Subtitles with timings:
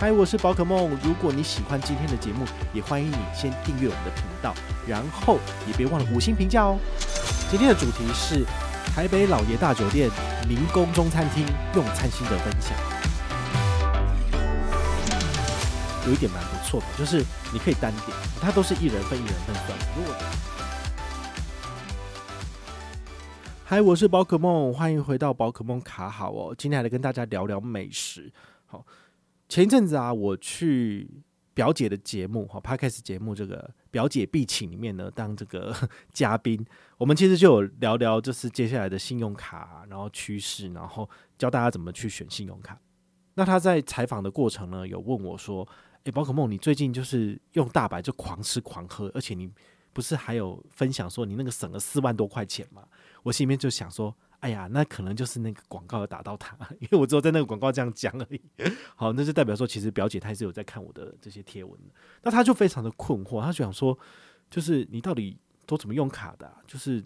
[0.00, 0.98] 嗨，我是宝可梦。
[1.04, 4.54] 如果你喜欢今天的节目，也欢迎你先订阅我们的频道，
[4.88, 6.78] 然后也别忘了五星评价哦。
[7.50, 8.46] 今天的主题是
[8.94, 10.08] 台北老爷大酒店
[10.48, 11.44] 民工中餐厅
[11.74, 12.72] 用餐心得分享。
[16.06, 17.22] 有一点蛮不错的，就是
[17.52, 19.78] 你可以单点，它都是一人份一人份算。
[19.94, 20.14] 如果
[23.66, 26.54] 嗨，我是宝可梦，欢迎回到宝可梦卡好哦。
[26.56, 28.32] 今天来跟大家聊聊美食，
[28.64, 28.82] 好。
[29.50, 31.10] 前一阵子啊，我去
[31.52, 35.74] 表姐的节目哈，Podcast 节目这个表姐必请里面呢，当这个
[36.14, 36.64] 嘉宾，
[36.96, 42.80] 我们其实就有聊聊，就是接下来的信用卡，然后趋势，然后教大家怎么去选信用卡。
[43.34, 45.66] 那他在采访的过程呢，有问我说
[46.04, 49.50] ：“诶，宝可梦，你最近就是用大白就狂吃狂喝，而且你
[49.92, 52.84] 不是还有分享说你那个省了四万多块钱吗？”
[53.24, 54.16] 我心里面就想说。
[54.40, 58.40] 哎呀，那可能就是那个广告有打到他，因为我只有在那个广告这样讲而已。
[58.96, 61.92] 好，那就代表说，其实表姐她还是有在看我的这些贴文的。
[62.22, 63.98] 那她就非常的困惑，她就想说，
[64.50, 66.56] 就是你到底都怎么用卡的啊？
[66.66, 67.04] 就是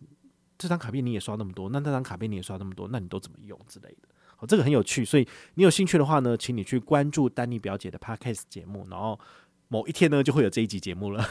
[0.56, 4.08] 这张卡片你也刷那么多，那那张卡片你也刷那么多，那你都怎么用之类的？
[4.36, 9.18] 好，这个很有趣，所以你有兴趣的话呢，请你去关注丹妮表姐的 Podcast 节目，然后
[9.66, 11.22] 某一天呢就会有这一集节目了。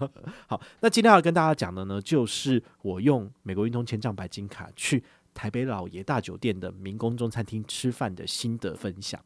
[0.48, 5.04] 好，那今天要跟大家讲的呢，就是我用美国运通千帐白金卡去。
[5.34, 9.22] 台北老爷大酒店的民宫中餐厅吃饭的心得分享。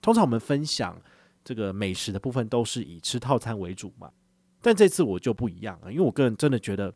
[0.00, 1.00] 通常我们分享
[1.44, 4.10] 这个美食的部分都是以吃套餐为主嘛，
[4.62, 6.94] 但这次我就不一样了，因为我个人真的觉得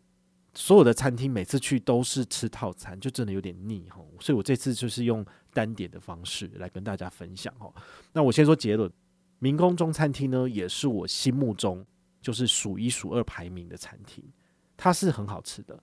[0.55, 7.73] 所有的餐厅每次去都是吃套餐，就真的有点腻哈，所以我这次就是用单点的方式来跟大家分享哈。
[8.13, 8.91] 那我先说结论，
[9.39, 11.85] 民宫中餐厅呢，也是我心目中
[12.23, 14.25] 就是数一数二排名的餐厅，
[14.77, 15.83] 它是很好吃的。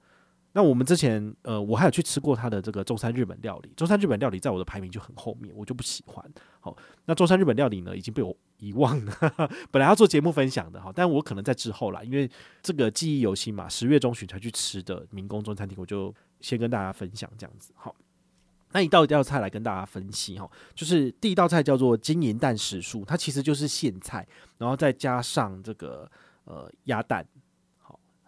[0.54, 3.72] 那我们之前，呃，我还有去吃过他的这个中山日本料理。
[3.76, 6.24] 中山日本料理在我的排名就很后面，我就不喜欢。
[6.60, 6.76] 好，
[7.06, 9.16] 那中山日本料理呢，已经被我遗忘了。
[9.72, 12.30] 本来要做节目分享的哈，但我可能在之后啦，因为
[12.62, 17.72] 这个记忆犹新嘛，十月中旬才去吃的民工中餐厅，我就先跟大家分享这样子。
[17.78, 17.96] 好，
[18.74, 26.12] 那一道一道菜来跟大家分析哈，就是第一道菜叫做金银蛋时蔬，它其实就是苋菜，然后再加上这个
[26.44, 27.26] 呃鸭蛋。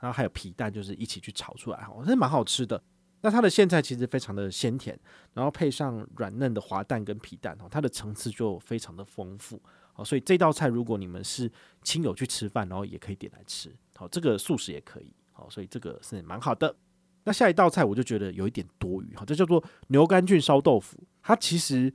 [0.04, 2.84] 然后还有皮蛋，就是一起去炒出来哈，真的蛮好吃的。
[3.22, 5.00] 那它的苋菜其实非常的鲜甜，
[5.34, 9.62] 然后配上软嫩的滑蛋跟皮蛋，它的层次就非常的丰富。
[9.94, 11.50] 好，所以这道菜如果你们是
[11.84, 13.74] 亲友去吃饭，然后也可以点来吃。
[13.96, 15.14] 好，这个素食也可以。
[15.32, 16.76] 好，所以这个是蛮好的。
[17.24, 20.98] 那下一道菜我就觉得有一点多余哈，这叫做牛肝菌烧豆腐。
[21.22, 21.94] 它其实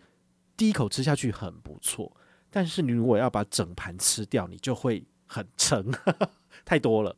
[0.56, 2.10] 第一口吃下去很不错，
[2.48, 5.92] 但是你如果要把整盘吃掉，你就会很撑，
[6.64, 7.14] 太多了。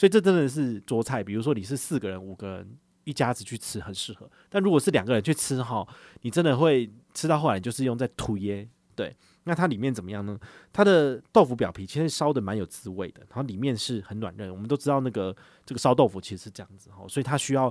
[0.00, 5.86] 所以这真的是桌菜，比如说你是四个人、五个人一家子去吃很适合，但如果是两个人去吃哈，
[6.22, 8.66] 你真的会吃到后来就是用在吐耶。
[8.96, 10.40] 对，那它里面怎么样呢？
[10.72, 14.50] 它的豆腐表皮其实烧的蛮有滋味的，然后里面是很软嫩。
[14.50, 17.70] 我们都知道那个这个烧豆腐其实是这样子哈，所以它需要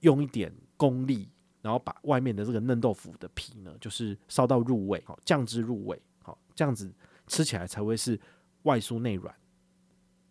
[0.00, 1.28] 用一点功力，
[1.62, 6.92] 然后把外面的这个嫩豆腐的皮呢，就是烧到入味，好酱汁入味，好这样子
[7.28, 8.18] 吃起来才会是
[8.64, 9.32] 外酥内软。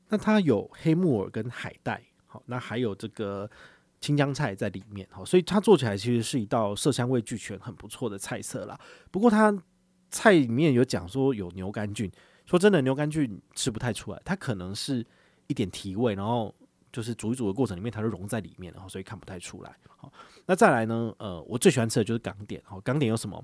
[0.09, 3.49] 那它有黑木耳跟海带，好，那还有这个
[3.99, 8.79] 青江菜在里面，好，所以它做起来其实是一道色香味俱全、很不错的菜色啦。
[9.11, 9.55] 不过它
[10.09, 12.11] 菜里面有讲说有牛肝菌，
[12.45, 15.05] 说真的牛肝菌吃不太出来，它可能是
[15.47, 16.53] 一点提味，然后
[16.91, 19.75] 就是煮一煮的过程里面它就融在里面，然后所以看不太出来。
[19.97, 20.13] 好，
[20.45, 23.43] 那再来呢，呃，我最喜欢吃的就是港点，好，港点有什么？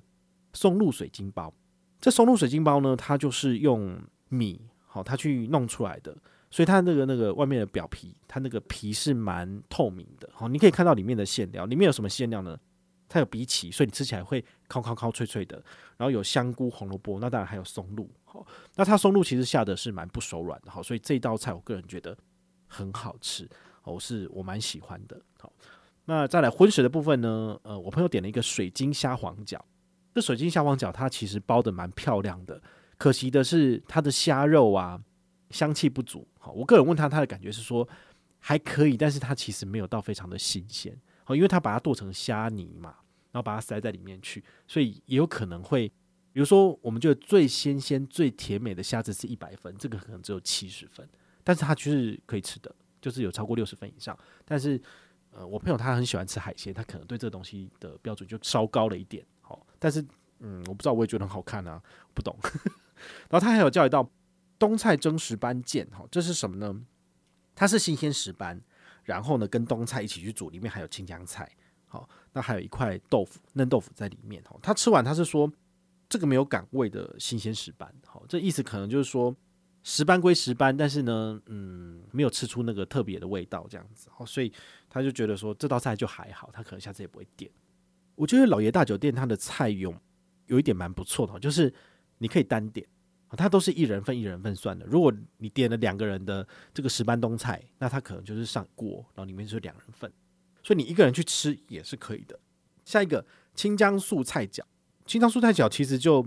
[0.53, 1.52] 松露水晶包。
[2.00, 3.99] 这松露水晶包呢，它就是用
[4.29, 6.16] 米，好，它去弄出来的。
[6.53, 12.55] 所以它那个那个外面的表皮，它那个皮是蛮透明的，好，你可以看到里面的馅料，里面有什么馅料呢？
[13.09, 15.55] 它有荸荠，所以你吃起来会烤烤烤脆脆的，
[15.97, 18.46] 然后有香菇、红萝卜，那当然还有松露，好，
[18.76, 22.16] 那它松露其实下的是蛮不手软的，好，所以这道菜我个人觉得
[22.67, 23.50] 很好吃，
[23.84, 25.52] 我是我蛮喜欢的，好，
[26.05, 29.59] 那再来荤食的部分呢，呃，我朋友点了一个水晶虾皇饺，
[30.14, 32.61] 这水晶虾皇饺它其实包得蛮漂亮的，
[33.00, 35.02] 可惜的是它的虾肉啊。
[35.50, 37.87] 香气不足，好，我个人问他，他的感觉是说
[38.37, 40.93] 还可以，但是他其实没有到非常的新鲜，
[41.23, 42.95] 好，因为他把它剁成虾泥嘛，
[43.31, 45.87] 然后把它塞在里面去，所以也有可能会
[46.34, 51.07] 比如说，我们觉得最新鲜、最甜美的虾子是一百分，这个可能只有七十分，
[51.45, 54.17] 但是它就是可以吃的，就是有超过六十分以上。
[54.43, 54.81] 但是，
[55.29, 59.23] 呃，我朋友他很喜欢吃海鲜，他可能对这个东西的标准就稍高了一点。
[59.41, 60.03] 好，但是，
[60.40, 61.81] 嗯，我不知道，我也觉得很好看啊，
[62.16, 62.35] 不懂。
[63.29, 64.09] 然后他还有叫一道
[64.64, 66.86] 冬菜蒸石斑腱，哈，这是什么呢？
[67.54, 68.62] 它是新鲜石斑，
[69.04, 71.52] 然后呢跟冬菜一起去煮，里面还有青江菜，
[71.88, 74.58] 好，那还有一块豆腐，嫩豆腐在里面，哈。
[74.62, 75.52] 他吃完他是说。
[76.10, 79.36] 这个没有感味的新鲜石斑，好，这意思可能就是说
[79.82, 84.54] 石斑归石斑，但是呢，嗯，没有吃出那个特别的味道，这样子，好，所以
[84.88, 87.50] 他就觉得说这道菜就还好，他可能下次也不会点。
[88.14, 90.00] 我觉得老爷大酒店它的菜用
[90.46, 91.74] 有一点蛮不错的，就是
[92.20, 92.86] 你可以单点，
[93.35, 94.85] 它都是一人份一人份算的。
[94.85, 100.12] 如果你点了两个人的这个石斑冬菜，那它可能就是上锅，然后里面就是两人份，
[100.64, 102.40] 所以你一个人去吃也是可以的。
[102.85, 103.26] 下一个
[103.56, 104.62] 青江素菜饺。
[105.06, 106.26] 清江素菜饺其实就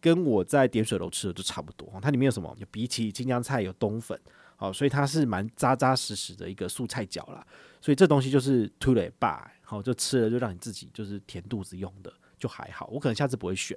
[0.00, 2.54] 跟我在点水楼吃的就差不多，它里面有什么？
[2.58, 4.18] 有比起、青江菜，有冬粉，
[4.56, 7.46] 好，所以它是蛮扎扎实实的一个素菜饺啦。
[7.80, 12.86] 所以这东西就是推了吧，好，就吃了就让你自己就是填肚子用的，就还好。
[12.92, 13.76] 我可能下次不会选。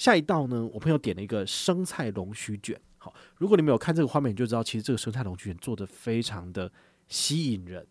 [0.00, 6.72] 下一道呢，我朋友点了一个生菜龙须卷，好，如果你没有看这个画面，你就知道其实这个生菜龙须卷做的非常的
[7.06, 7.86] 吸引人。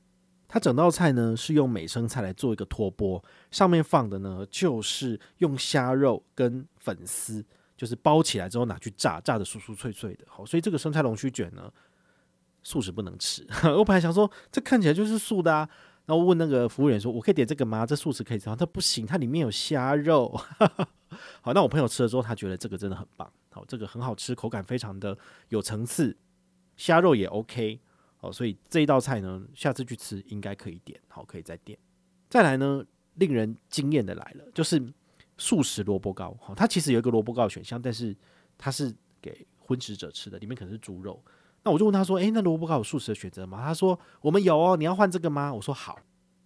[0.48, 7.46] 它整道菜呢是用美生菜来做一个托钵，上面放的呢就是用虾肉跟粉丝，
[7.78, 10.26] 就是包起来之后拿去炸，炸的酥酥脆脆的。
[10.28, 11.72] 好，所以这个生菜龙须卷呢，
[12.64, 13.46] 素食不能吃。
[13.78, 15.70] 我本来想说这看起来就是素的啊，
[16.10, 17.86] 然后问那个服务员说：“我可以点这个吗？
[17.86, 20.36] 这素食可以吃吗？”他不行，它里面有虾肉。
[21.40, 23.32] 好，那我朋友吃了之后，他觉得这个真的很棒。
[23.52, 25.16] 好，这个很好吃，口感非常的
[25.50, 26.18] 有层次，
[26.76, 27.80] 虾肉也 OK。
[28.22, 31.78] 哦，所以这一道菜呢，下次去吃应该可以点，好，可以再点。
[32.28, 32.84] 再来呢，
[33.14, 34.84] 令人惊艳的来了，就是
[35.38, 36.36] 素食萝卜糕。
[36.42, 38.18] 好，它其实有一个萝卜糕选项，但是
[38.58, 38.92] 它是
[39.22, 41.24] 给荤食者吃的，里面可能是猪肉。
[41.64, 46.00] 那我就问他说：“诶，那萝卜糕有素食的选择吗？”他说：“我们有哦，你要换这个吗？”我说：“好。”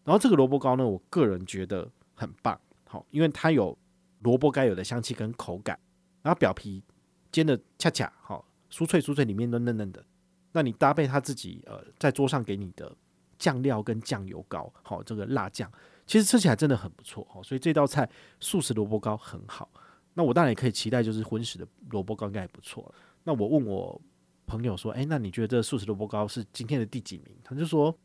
[0.03, 3.77] 然后这个萝卜糕呢，我个人觉得很棒，好，因为它有
[4.19, 5.79] 萝卜该有的香气跟口感，
[6.21, 6.83] 然后表皮
[7.31, 10.03] 煎的恰恰好，酥脆酥脆，里面都嫩嫩的。
[10.51, 12.93] 那你搭配他自己呃在桌上给你的
[13.39, 15.71] 酱料跟酱油膏，好，这个辣酱
[16.05, 19.69] 其实吃起来真的很不错，好，所以这道菜素食萝卜糕很好。
[20.13, 22.93] 那我当然也可以期待，就是荤食的萝卜糕应该也不错。
[23.23, 23.99] 那我问我
[24.45, 27.35] 朋友说，哎，那你觉得这素食萝卜糕是今天的第几名？
[27.43, 27.97] 他就说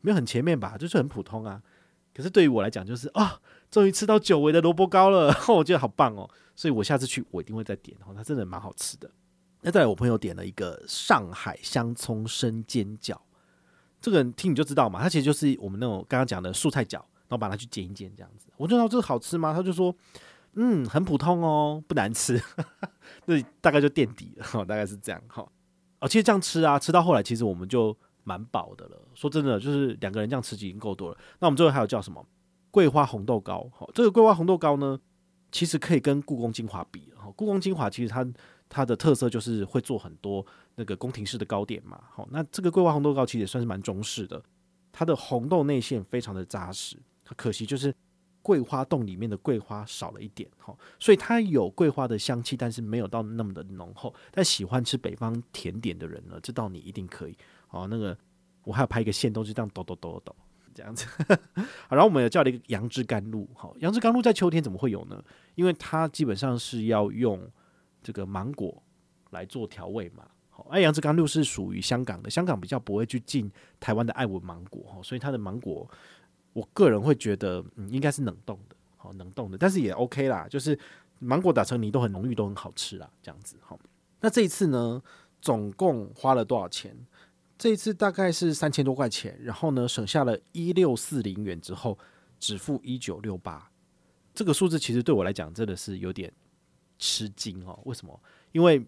[0.00, 1.62] 没有很前面吧，就是很普通啊。
[2.14, 3.38] 可是对于我来讲，就是啊，
[3.70, 6.28] 终于吃到久违的萝卜糕了，我觉得好棒哦。
[6.54, 9.10] 所以我下次去我一定会再点，哦，它真的蛮好吃的。
[9.60, 13.18] 那再来，我朋友点了一个上海香葱生煎饺，
[14.00, 18.46] 这个人听你就知道嘛，它其实就是我们那种刚刚讲的素菜饺，然后把它去煎一煎这样子。
[18.56, 19.52] 我就说这个好吃吗？
[19.52, 19.94] 他就说，
[20.54, 22.40] 嗯，很普通哦，不难吃。
[23.26, 25.46] 那大概就垫底了，大概是这样哈。
[25.98, 28.96] 啊其实这样吃啊，吃到后来其实我们就蛮饱的了。
[29.14, 31.18] 说真的，就是两个人这样吃已经够多了。
[31.40, 32.24] 那我们最后还有叫什么
[32.70, 33.68] 桂花红豆糕？
[33.74, 34.98] 好，这个桂花红豆糕呢，
[35.50, 37.12] 其实可以跟故宫精华比。
[37.16, 38.26] 哈，故宫精华其实它。
[38.68, 40.44] 它的特色就是会做很多
[40.74, 44.42] 那个宫廷式的糕点嘛，好，那这个桂花红豆糕其实也算是蛮中式的，
[44.90, 46.96] 它的红豆内馅非常的扎实，
[47.36, 47.94] 可惜就是
[48.46, 54.14] 桂花冻里面的桂花少了一点，哈，所以它有桂花的香气，但是没有到那么的浓厚。
[54.30, 57.36] 但喜欢吃北方甜点的人呢，这道你一定可以，
[57.66, 58.16] 好，那个
[58.62, 60.36] 我还要拍一个线，都是这样抖抖抖抖
[60.72, 61.08] 这样子，
[61.88, 65.20] 好，然后我们也叫了一个杨枝甘露，好，杨枝甘露在秋天怎么会有呢？
[65.56, 67.50] 因为它基本上是要用。
[68.02, 68.80] 这个芒果
[69.30, 73.50] 来做调味嘛，好，哎，杨枝甘露是属于香港的，香港比较不会去进
[73.80, 75.90] 台湾的爱文芒果，所以它的芒果，
[76.56, 80.78] 我个人会觉得，嗯，应该是冷冻的，好，冷冻的，但是也 OK 啦，就是
[81.18, 83.78] 芒果打成泥都很浓郁，都很好吃啦，这样子，好，
[84.20, 85.02] 那这一次呢，
[85.42, 86.96] 总共花了多少钱？
[87.58, 91.98] 这一次大概是三千多块钱，然后呢，省下了一六四零元之后，
[92.40, 93.70] 只付一九六八，
[94.32, 96.32] 这个数字其实对我来讲真的是有点。
[96.98, 97.78] 吃惊哦？
[97.84, 98.18] 为什么？
[98.52, 98.82] 因为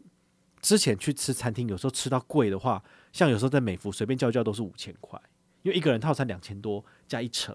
[0.62, 2.82] 之前去吃餐厅，有时候吃到贵的话，
[3.12, 5.20] 像有时候在美福随便叫叫都是五千块，
[5.62, 7.54] 因为一个人套餐两千多加一成，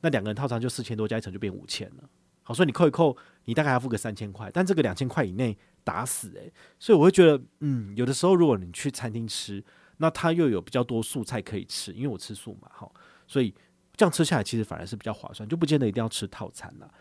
[0.00, 2.08] 那两个人套餐就四千多加一成就变五千了。
[2.42, 9.62] 好，所以你扣一扣，你大概要付个三千块，但这个两千块以内打死诶、所以我会觉得，嗯，有的时候如果你去餐厅吃，
[9.98, 12.92] 那它又有比较多素菜可以吃，因为我吃素嘛，好，
[13.26, 13.54] 所以
[13.96, 16.92] 这样吃下来其实反而是比较划算，就不见得一定要吃套餐了。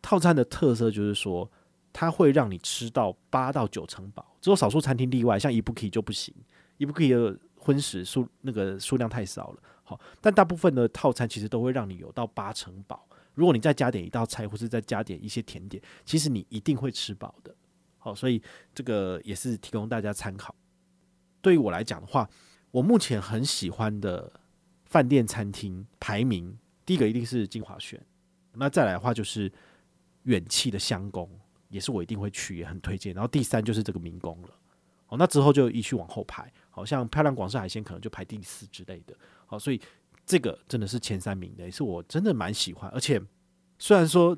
[0.00, 1.50] 套餐的特色就是说。
[1.98, 6.34] 它会让你吃到八到九成饱，只有少数餐厅例外，像 Ibuki 就不行
[6.78, 9.62] ，Ibuki 的荤食数那个数量太少了。
[9.88, 13.08] 好，但大部分的套餐其实都会让你有到八成饱。
[13.34, 17.54] 如果你再加点一道菜，或是再加点一些甜点，其实你一定会吃饱的。
[17.96, 18.42] 好，所以
[18.74, 20.52] 这个也是提供大家参考。
[21.40, 22.28] 对于我来讲的话，
[22.72, 24.32] 我目前很喜欢的
[24.86, 28.04] 饭店餐厅排名，第一个一定是金华轩，
[28.54, 29.52] 那再来的话就是
[30.24, 31.30] 远气的香宫，
[31.68, 33.14] 也是我一定会去，也很推荐。
[33.14, 34.48] 然后第三就是这个民宫了。
[35.04, 39.14] 好，那之后就一去往后排，好像漂亮广式海鲜可能就排第四之类的。
[39.46, 39.80] 好，所以
[40.24, 42.90] 这个真的是前三名的，也是我真的蛮喜欢。
[42.90, 43.20] 而且
[43.78, 44.36] 虽然说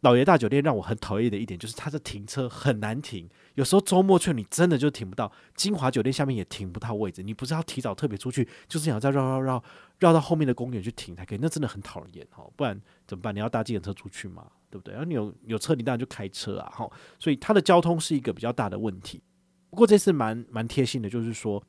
[0.00, 5.30] 老爷大酒店让我很讨厌的一点就是它的停车很难停，有时候周末去你真的就停不到。
[5.54, 9.64] 金华酒店下面也停不到位置，你不是要提早特别出去，就是想再绕绕绕
[9.98, 12.50] 绕到后面的公园去停才可以，那真的很讨厌哦。
[12.56, 13.34] 不然怎么办？
[13.34, 14.94] 你要搭计程车出去嘛，对不对？
[14.94, 16.72] 然后你有有车，你当然就开车啊。
[16.74, 19.22] 哈，所以它的交通是一个比较大的问题。
[19.68, 21.62] 不过这次蛮蛮贴心的，就是说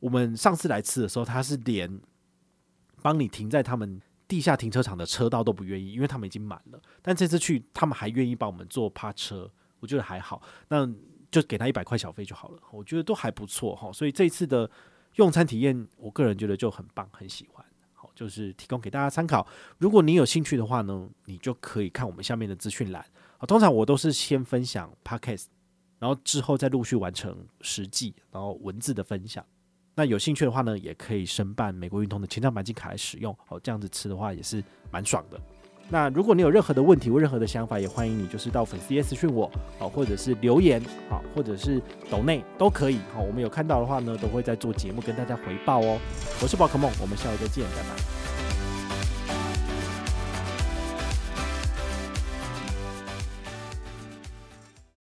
[0.00, 1.88] 我们上次来吃的时候，它是连
[3.06, 6.82] 帮你停在他们地下停车场的车道都不愿意，因为他们已经满了。
[7.00, 9.48] 但这次去，他们还愿意帮我们坐趴车，
[9.78, 10.42] 我觉得还好。
[10.66, 10.84] 那
[11.30, 13.92] 就给他一百块小费就好了，我觉得都还不错哈。
[13.92, 14.68] 所以这一次的
[15.14, 17.64] 用餐体验，我个人觉得就很棒，很喜欢。
[17.92, 19.46] 好，就是提供给大家参考。
[19.78, 23.06] 如果你有兴趣的话呢，你就可以看我们下面的资讯栏。
[23.38, 25.44] 好，通常我都是先分享 Podcast。
[26.00, 29.46] 然后之后再陆续完成实际，然后文字的分享。
[29.96, 33.34] 那有兴趣的话呢，也可以申办美国运通的签帐白金卡来使用。
[33.48, 35.40] 哦，这样子吃的话也是蛮爽的。
[35.88, 42.98] 那如果你有任何的问题或任何的想法，也欢迎你就是到粉丝页讯我，好，或者是留言，好，或者是抖内都可以。
[43.14, 45.98] 好，我们有看到的话呢，都会在做节目跟大家回报哦。
[46.42, 48.15] 我是宝可梦，我们下回再见，拜拜。